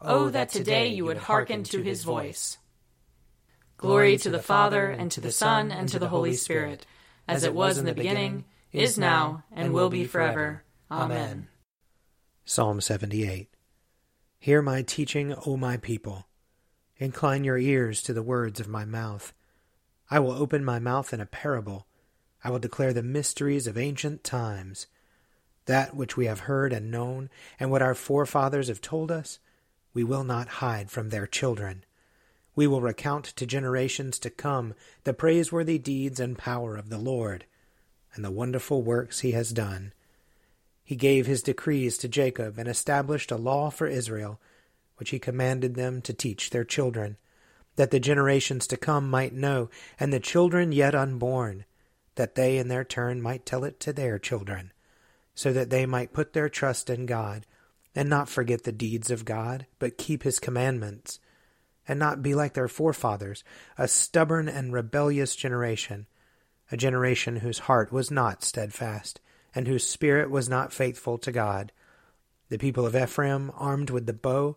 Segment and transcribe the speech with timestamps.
[0.00, 2.58] Oh, oh, that today you would hearken to his voice.
[3.76, 6.86] Glory to the Father, and to the Son, and to the Holy Spirit,
[7.26, 10.64] as it was in the beginning, is now, and will be forever.
[10.90, 11.48] Amen.
[12.44, 13.48] Psalm 78
[14.38, 16.26] Hear my teaching, O my people.
[16.98, 19.32] Incline your ears to the words of my mouth.
[20.10, 21.86] I will open my mouth in a parable.
[22.44, 24.86] I will declare the mysteries of ancient times.
[25.66, 29.38] That which we have heard and known, and what our forefathers have told us,
[29.94, 31.84] we will not hide from their children.
[32.56, 37.46] We will recount to generations to come the praiseworthy deeds and power of the Lord,
[38.14, 39.92] and the wonderful works he has done.
[40.84, 44.40] He gave his decrees to Jacob and established a law for Israel,
[44.96, 47.16] which he commanded them to teach their children,
[47.76, 51.64] that the generations to come might know, and the children yet unborn,
[52.16, 54.72] that they in their turn might tell it to their children,
[55.34, 57.46] so that they might put their trust in God
[57.94, 61.20] and not forget the deeds of God, but keep his commandments,
[61.86, 63.44] and not be like their forefathers,
[63.78, 66.06] a stubborn and rebellious generation,
[66.72, 69.20] a generation whose heart was not steadfast,
[69.54, 71.70] and whose spirit was not faithful to God.
[72.48, 74.56] The people of Ephraim, armed with the bow,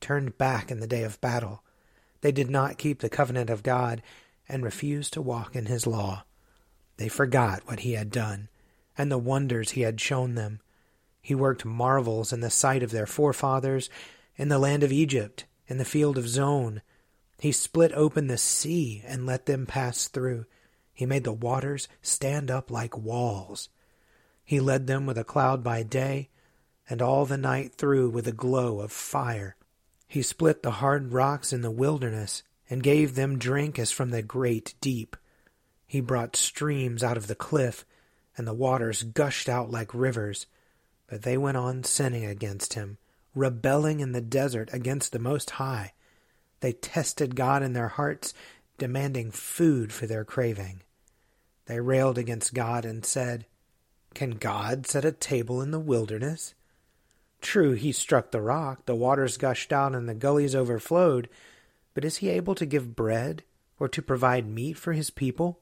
[0.00, 1.62] turned back in the day of battle.
[2.20, 4.02] They did not keep the covenant of God,
[4.48, 6.24] and refused to walk in his law.
[6.96, 8.48] They forgot what he had done,
[8.96, 10.60] and the wonders he had shown them
[11.20, 13.90] he worked marvels in the sight of their forefathers
[14.36, 16.82] in the land of Egypt, in the field of Zoan.
[17.38, 20.46] He split open the sea and let them pass through.
[20.92, 23.68] He made the waters stand up like walls.
[24.44, 26.30] He led them with a cloud by day,
[26.88, 29.56] and all the night through with a glow of fire.
[30.06, 34.22] He split the hard rocks in the wilderness, and gave them drink as from the
[34.22, 35.16] great deep.
[35.86, 37.84] He brought streams out of the cliff,
[38.36, 40.46] and the waters gushed out like rivers.
[41.08, 42.98] But they went on sinning against him,
[43.34, 45.94] rebelling in the desert against the Most High.
[46.60, 48.34] They tested God in their hearts,
[48.76, 50.82] demanding food for their craving.
[51.66, 53.46] They railed against God and said,
[54.14, 56.54] Can God set a table in the wilderness?
[57.40, 61.28] True, he struck the rock, the waters gushed out, and the gullies overflowed,
[61.94, 63.44] but is he able to give bread
[63.78, 65.60] or to provide meat for his people?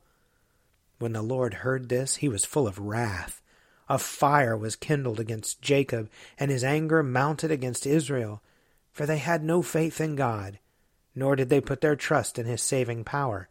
[0.99, 3.43] When the Lord heard this, he was full of wrath
[3.88, 8.42] a fire was kindled against Jacob, and his anger mounted against Israel,
[8.92, 10.58] for they had no faith in God,
[11.14, 13.48] nor did they put their trust in his saving power.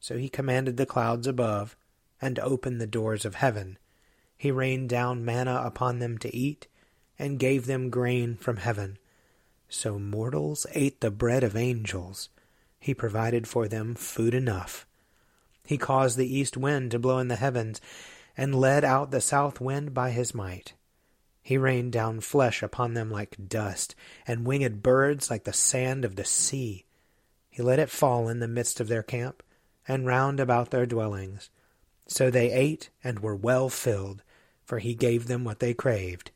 [0.00, 1.76] So he commanded the clouds above,
[2.20, 3.78] and opened the doors of heaven.
[4.36, 6.66] He rained down manna upon them to eat,
[7.18, 8.98] and gave them grain from heaven.
[9.68, 12.28] So mortals ate the bread of angels.
[12.78, 14.86] He provided for them food enough.
[15.64, 17.80] He caused the east wind to blow in the heavens,
[18.36, 20.74] and led out the south wind by his might.
[21.42, 23.94] He rained down flesh upon them like dust,
[24.26, 26.84] and winged birds like the sand of the sea.
[27.50, 29.42] He let it fall in the midst of their camp,
[29.86, 31.50] and round about their dwellings.
[32.06, 34.22] So they ate and were well filled,
[34.64, 36.30] for he gave them what they craved.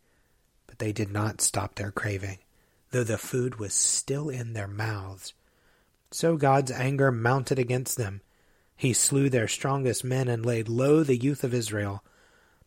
[0.67, 2.39] But they did not stop their craving,
[2.91, 5.33] though the food was still in their mouths.
[6.11, 8.21] So God's anger mounted against them,
[8.77, 12.05] he slew their strongest men and laid low the youth of Israel.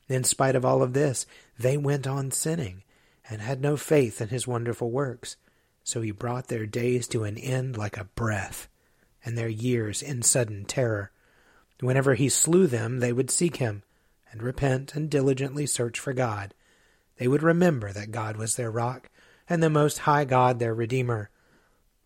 [0.08, 1.28] In spite of all of this,
[1.58, 2.84] they went on sinning
[3.30, 5.38] and had no faith in his wonderful works.
[5.84, 8.68] So he brought their days to an end like a breath,
[9.24, 11.12] and their years in sudden terror.
[11.80, 13.84] Whenever he slew them, they would seek him,
[14.32, 16.54] and repent and diligently search for God.
[17.18, 19.10] They would remember that God was their rock,
[19.48, 21.30] and the Most High God their Redeemer.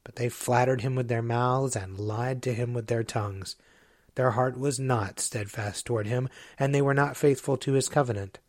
[0.04, 3.56] But they flattered him with their mouths, and lied to him with their tongues.
[4.16, 6.30] Their heart was not steadfast toward him,
[6.60, 8.40] and they were not faithful to his covenant.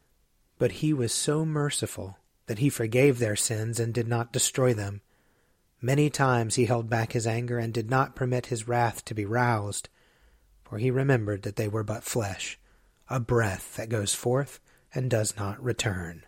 [0.58, 5.00] But he was so merciful that he forgave their sins and did not destroy them.
[5.80, 9.24] Many times he held back his anger and did not permit his wrath to be
[9.24, 9.88] roused,
[10.64, 12.58] for he remembered that they were but flesh,
[13.08, 14.60] a breath that goes forth
[14.94, 16.24] and does not return.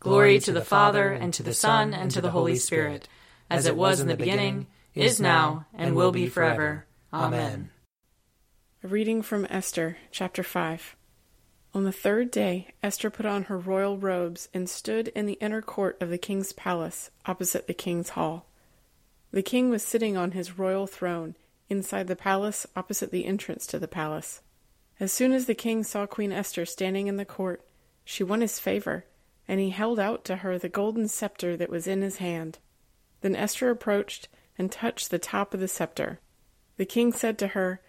[0.00, 3.08] Glory to the Father, and to the Son, and to the Holy Spirit,
[3.50, 6.86] as it was in the beginning, is now, and will be forever.
[7.12, 7.70] Amen.
[8.90, 10.96] Reading from Esther, chapter 5.
[11.74, 15.60] On the third day, Esther put on her royal robes and stood in the inner
[15.60, 18.46] court of the king's palace, opposite the king's hall.
[19.30, 21.36] The king was sitting on his royal throne,
[21.68, 24.40] inside the palace, opposite the entrance to the palace.
[24.98, 27.60] As soon as the king saw Queen Esther standing in the court,
[28.06, 29.04] she won his favor,
[29.46, 32.56] and he held out to her the golden scepter that was in his hand.
[33.20, 36.20] Then Esther approached and touched the top of the scepter.
[36.78, 37.82] The king said to her,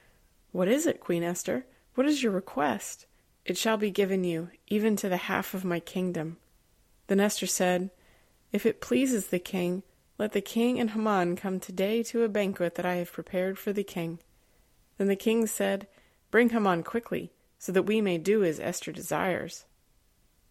[0.52, 1.66] What is it, Queen Esther?
[1.94, 3.06] What is your request?
[3.46, 6.38] It shall be given you, even to the half of my kingdom.
[7.08, 7.92] Then Esther said,
[8.52, 9.84] If it pleases the king,
[10.18, 13.72] let the king and Haman come today to a banquet that I have prepared for
[13.72, 14.20] the king.
[14.98, 15.88] Then the king said,
[16.32, 19.66] Bring Haman quickly, so that we may do as Esther desires.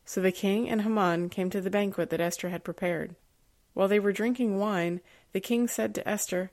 [0.05, 3.15] So the king and Haman came to the banquet that Esther had prepared.
[3.75, 5.01] While they were drinking wine,
[5.33, 6.51] the king said to Esther,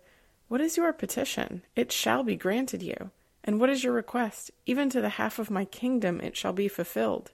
[0.47, 1.63] What is your petition?
[1.75, 3.11] It shall be granted you.
[3.45, 4.51] And what is your request?
[4.65, 7.31] Even to the half of my kingdom it shall be fulfilled.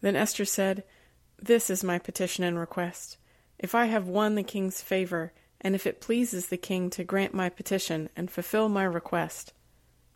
[0.00, 0.82] Then Esther said,
[1.40, 3.16] This is my petition and request.
[3.58, 7.34] If I have won the king's favor, and if it pleases the king to grant
[7.34, 9.52] my petition and fulfill my request,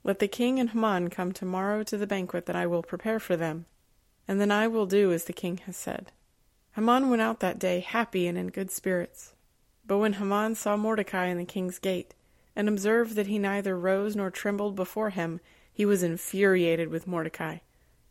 [0.05, 3.37] let the king and Haman come tomorrow to the banquet that I will prepare for
[3.37, 3.67] them,
[4.27, 6.11] and then I will do as the king has said.
[6.75, 9.35] Haman went out that day happy and in good spirits.
[9.87, 12.15] But when Haman saw Mordecai in the king's gate,
[12.55, 15.41] and observed that he neither rose nor trembled before him,
[15.73, 17.59] he was infuriated with Mordecai.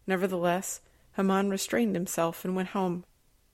[0.08, 0.82] Nevertheless,
[1.16, 3.04] Haman restrained himself and went home.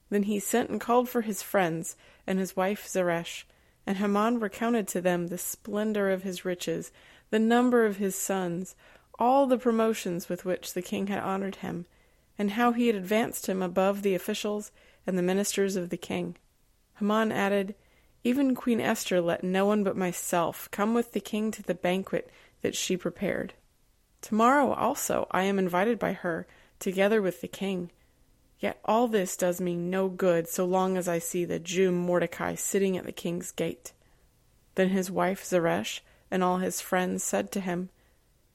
[0.09, 1.95] Then he sent and called for his friends
[2.25, 3.45] and his wife Zeresh,
[3.85, 6.91] and Haman recounted to them the splendor of his riches,
[7.29, 8.75] the number of his sons,
[9.19, 11.85] all the promotions with which the king had honored him,
[12.37, 14.71] and how he had advanced him above the officials
[15.05, 16.35] and the ministers of the king.
[16.99, 17.75] Haman added,
[18.27, 22.29] even Queen Esther let no one but myself come with the king to the banquet
[22.61, 23.53] that she prepared.
[24.19, 26.45] Tomorrow also I am invited by her,
[26.77, 27.89] together with the king.
[28.59, 32.55] Yet all this does me no good so long as I see the Jew Mordecai
[32.55, 33.93] sitting at the king's gate.
[34.75, 37.91] Then his wife Zeresh and all his friends said to him,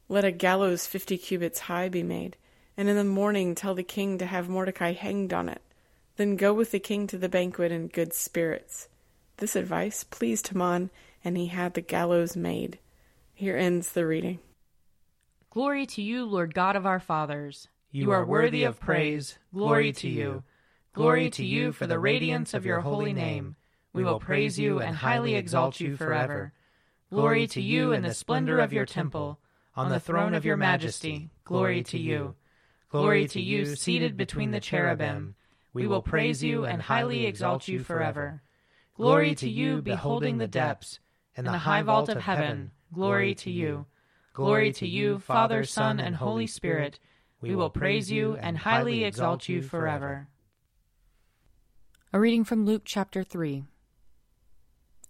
[0.07, 2.37] Let a gallows fifty cubits high be made,
[2.77, 5.63] and in the morning tell the king to have Mordecai hanged on it.
[6.17, 8.89] Then go with the king to the banquet in good spirits.
[9.43, 10.93] This advice pleased Haman,
[11.25, 12.79] and he had the gallows made.
[13.35, 14.39] Here ends the reading.
[15.51, 17.67] Glory to you, Lord God of our fathers.
[17.91, 19.41] You are worthy of praise.
[19.53, 20.45] Glory to you.
[20.93, 23.57] Glory to you for the radiance of your holy name.
[23.93, 26.53] We will praise you and highly exalt you forever.
[27.11, 29.41] Glory to you in the splendor of your temple.
[29.75, 32.37] On the throne of your majesty, glory to you.
[32.91, 35.35] Glory to you, seated between the cherubim.
[35.73, 38.41] We will praise you and highly exalt you forever.
[38.95, 41.01] Glory to you, beholding the depths,
[41.35, 42.73] and the high vault of heaven.
[42.93, 43.87] Glory to you.
[44.35, 46.99] Glory to you, Father, Son, and Holy Spirit.
[47.41, 50.29] We will praise you and highly exalt you forever.
[52.13, 53.65] A reading from Luke chapter 3.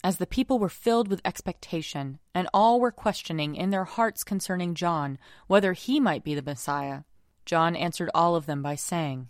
[0.05, 4.75] As the people were filled with expectation, and all were questioning in their hearts concerning
[4.75, 5.19] John
[5.49, 7.03] whether he might be the Messiah,
[7.45, 9.29] John answered all of them by saying,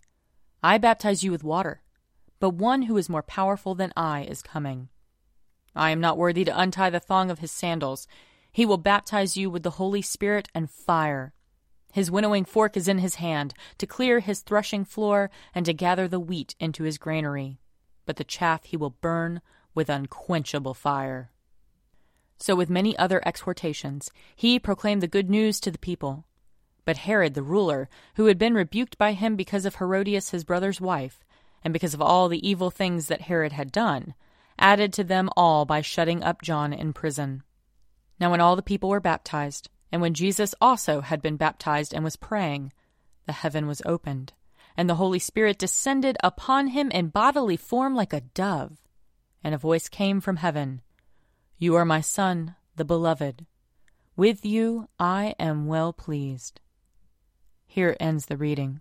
[0.62, 1.81] I baptize you with water
[2.42, 4.88] but one who is more powerful than I is coming.
[5.76, 8.08] I am not worthy to untie the thong of his sandals.
[8.50, 11.34] He will baptize you with the Holy Spirit and fire.
[11.92, 16.08] His winnowing fork is in his hand, to clear his threshing floor and to gather
[16.08, 17.60] the wheat into his granary.
[18.06, 19.40] But the chaff he will burn
[19.72, 21.30] with unquenchable fire.
[22.40, 26.24] So, with many other exhortations, he proclaimed the good news to the people.
[26.84, 30.80] But Herod the ruler, who had been rebuked by him because of Herodias his brother's
[30.80, 31.22] wife,
[31.64, 34.14] and because of all the evil things that Herod had done,
[34.58, 37.42] added to them all by shutting up John in prison.
[38.18, 42.04] Now, when all the people were baptized, and when Jesus also had been baptized and
[42.04, 42.72] was praying,
[43.26, 44.32] the heaven was opened,
[44.76, 48.78] and the Holy Spirit descended upon him in bodily form like a dove.
[49.44, 50.82] And a voice came from heaven
[51.58, 53.44] You are my Son, the Beloved.
[54.16, 56.60] With you I am well pleased.
[57.66, 58.80] Here ends the reading.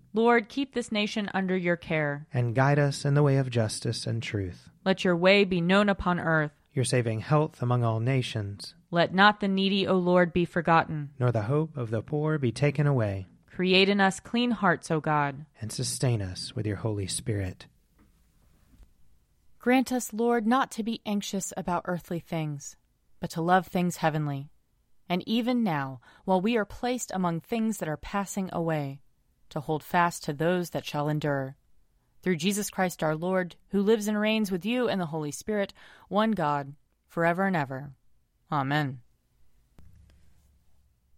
[0.13, 2.27] Lord, keep this nation under your care.
[2.33, 4.69] And guide us in the way of justice and truth.
[4.83, 6.51] Let your way be known upon earth.
[6.73, 8.75] Your saving health among all nations.
[8.89, 11.11] Let not the needy, O Lord, be forgotten.
[11.17, 13.27] Nor the hope of the poor be taken away.
[13.49, 15.45] Create in us clean hearts, O God.
[15.61, 17.67] And sustain us with your Holy Spirit.
[19.59, 22.75] Grant us, Lord, not to be anxious about earthly things,
[23.19, 24.49] but to love things heavenly.
[25.07, 29.01] And even now, while we are placed among things that are passing away,
[29.51, 31.55] to hold fast to those that shall endure.
[32.21, 35.73] Through Jesus Christ our Lord, who lives and reigns with you and the Holy Spirit,
[36.07, 36.73] one God,
[37.07, 37.91] forever and ever.
[38.51, 38.99] Amen.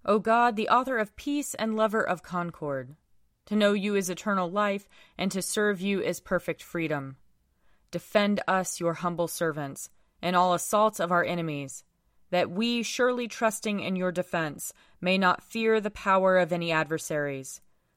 [0.05, 2.95] O God, the author of peace and lover of concord,
[3.45, 4.87] to know you is eternal life,
[5.17, 7.17] and to serve you is perfect freedom.
[7.91, 9.89] Defend us, your humble servants,
[10.21, 11.83] in all assaults of our enemies,
[12.31, 17.61] that we, surely trusting in your defense, may not fear the power of any adversaries.